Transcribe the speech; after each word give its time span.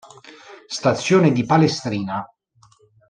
Stazione 0.65 1.31
di 1.31 1.45
Palestrina 1.45 2.27